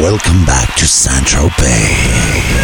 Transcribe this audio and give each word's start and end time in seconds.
welcome 0.00 0.44
back 0.44 0.74
to 0.76 0.86
Central 0.86 1.48
Bay. 1.58 2.63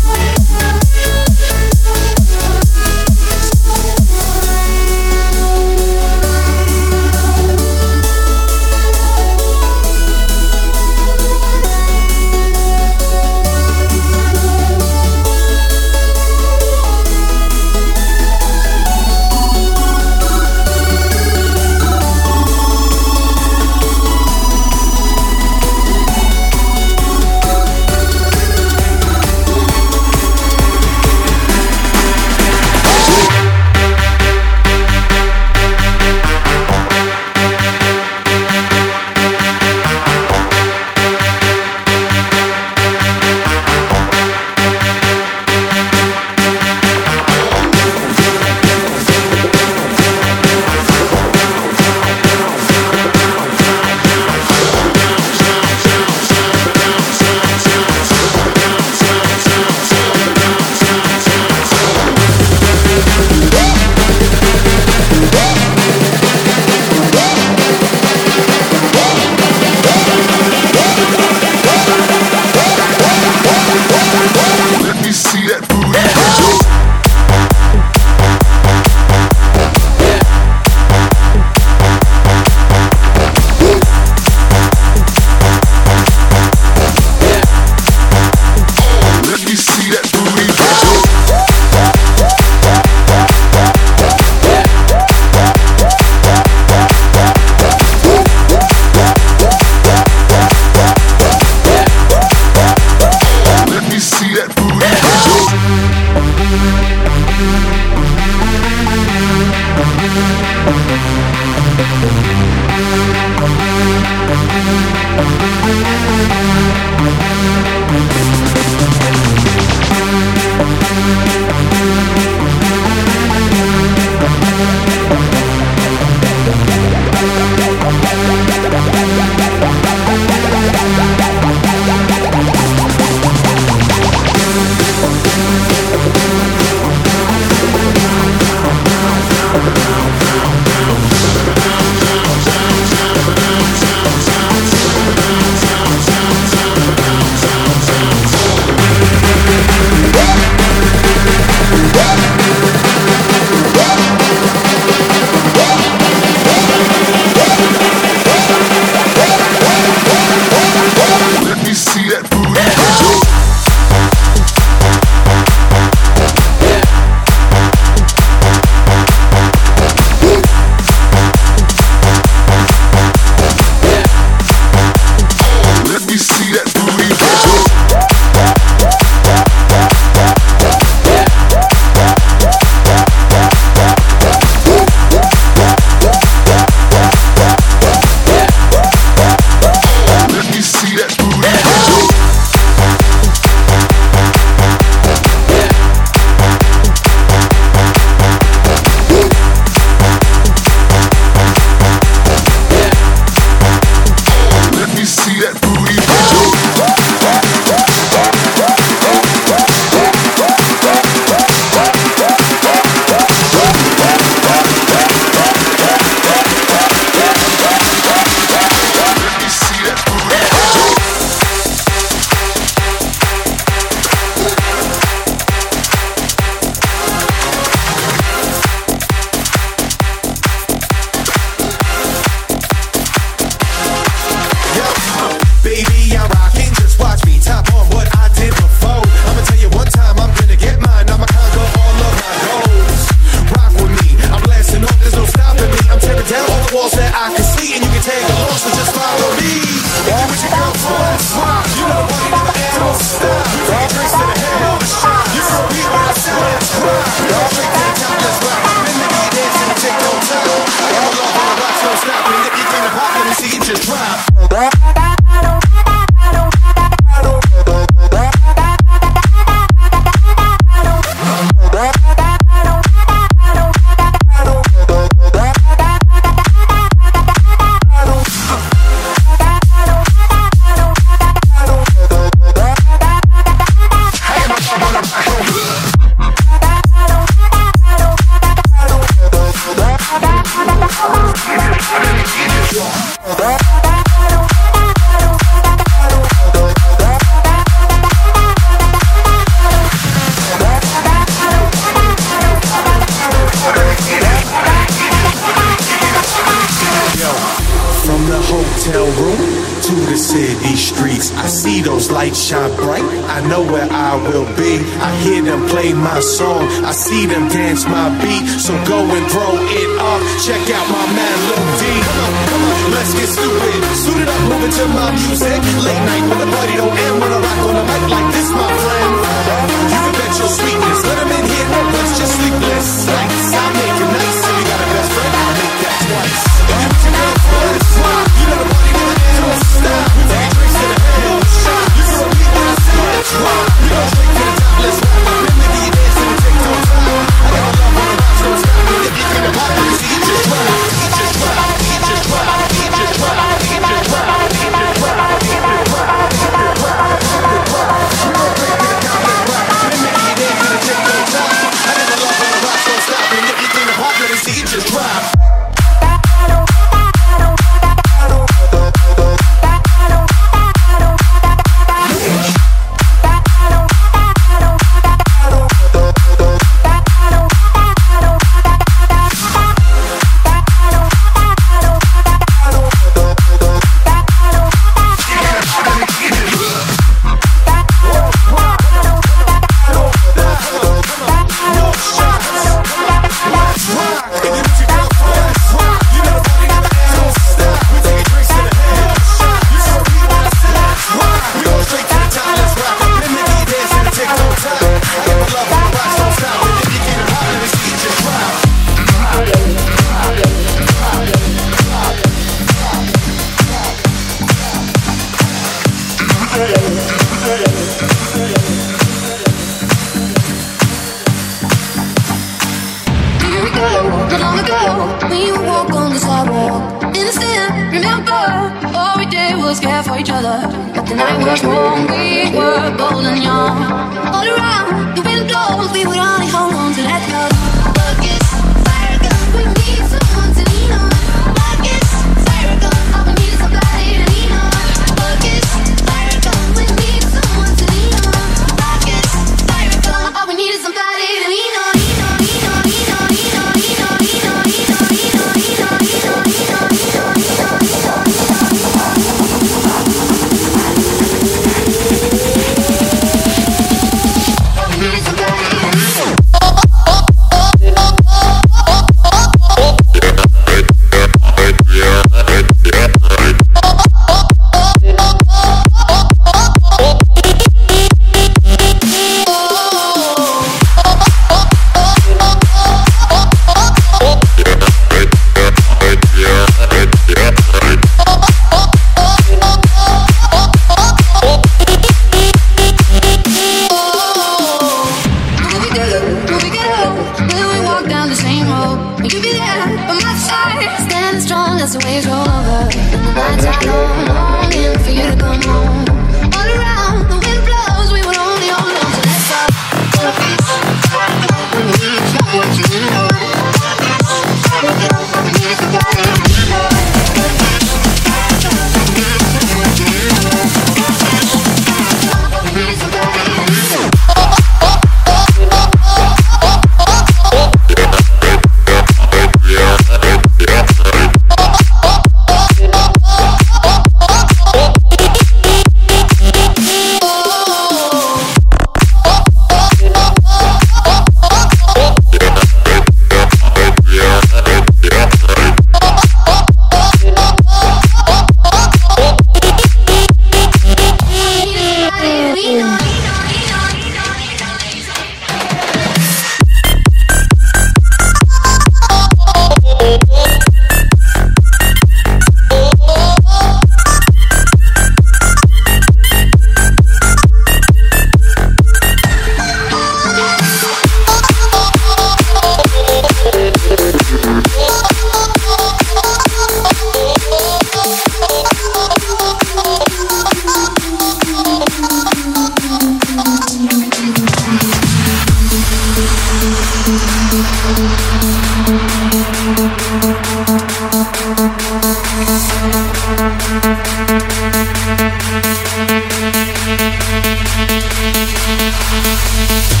Thank 599.61 600.00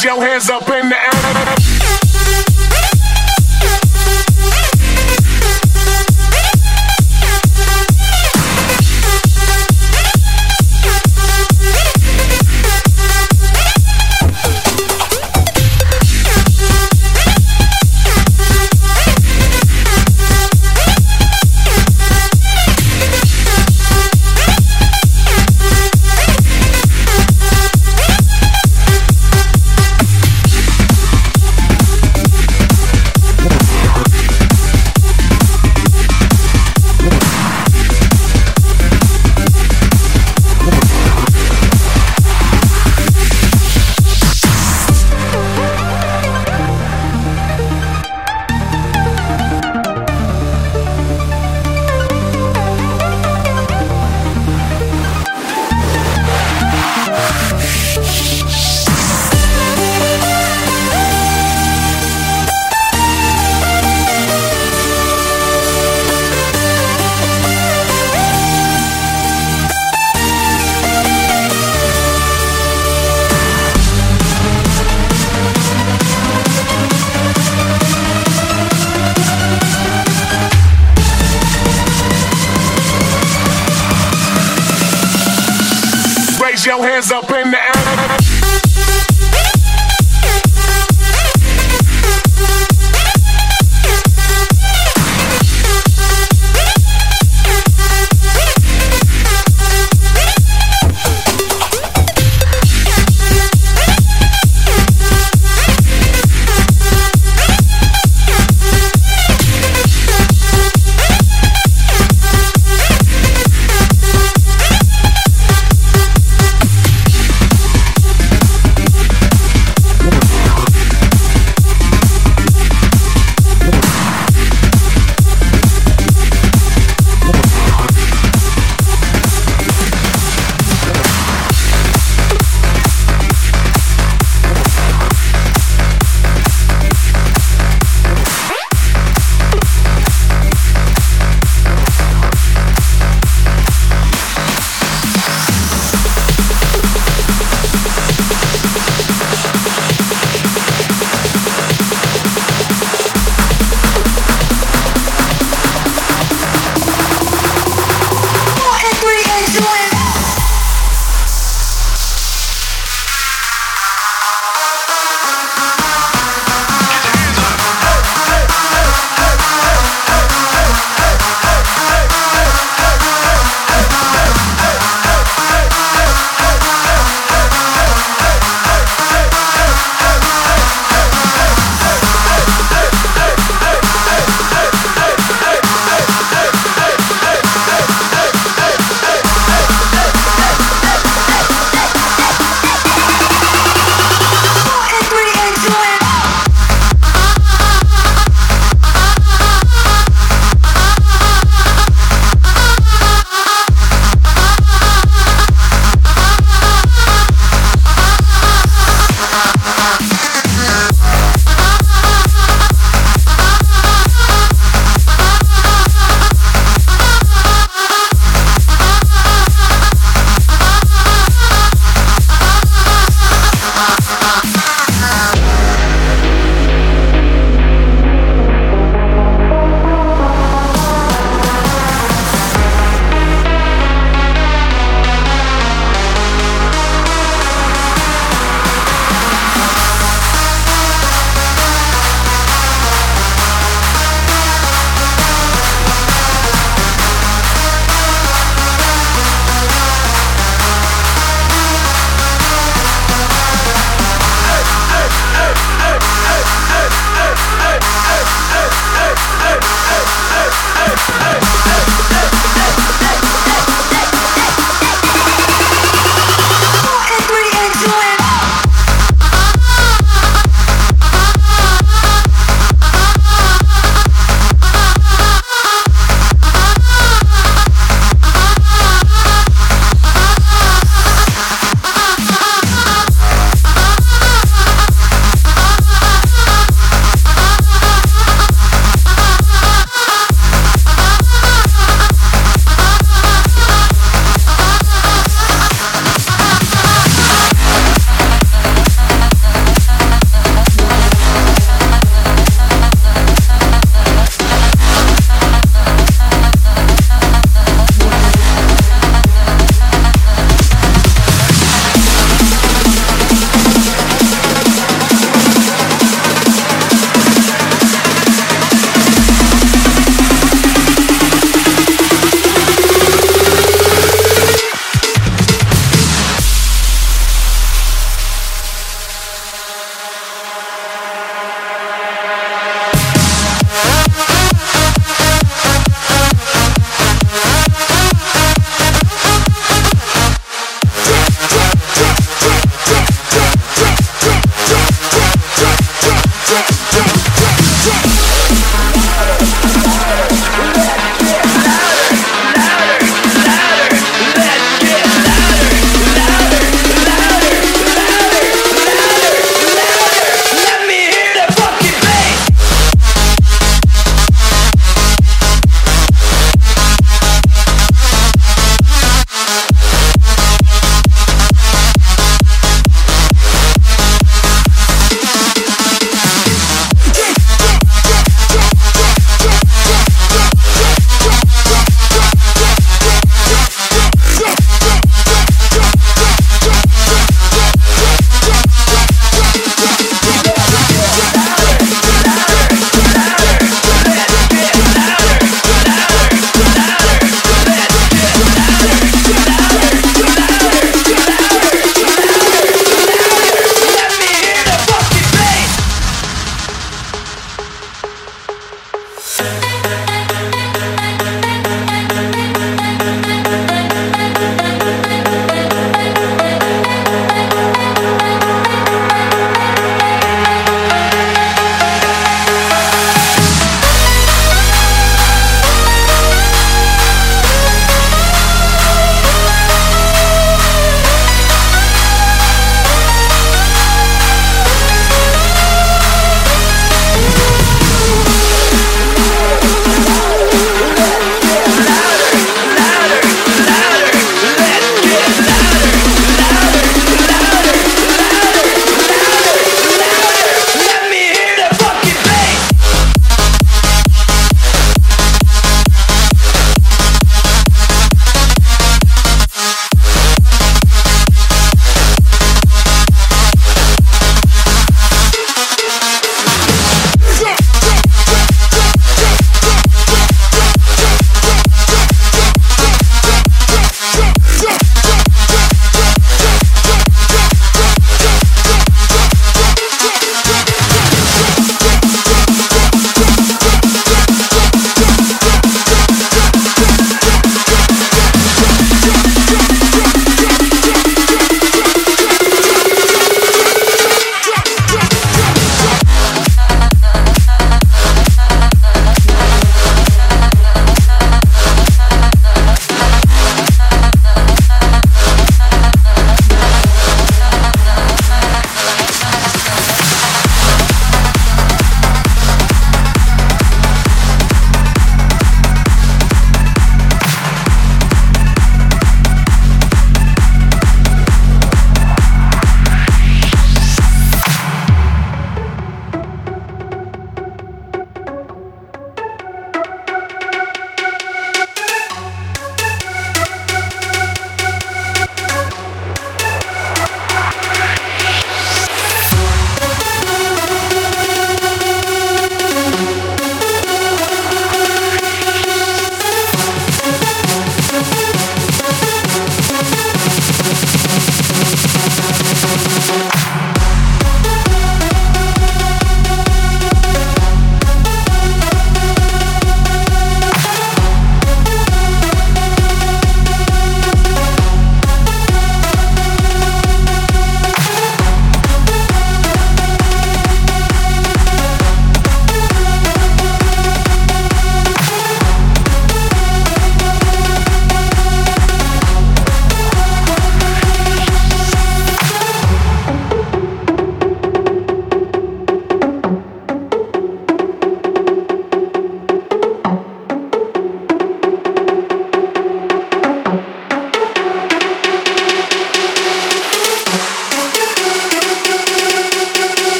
your 0.00 0.22
hands 0.22 0.48
up 0.48 0.62